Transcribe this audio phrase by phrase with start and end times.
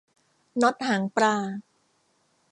[0.61, 1.35] น็อตหางปลา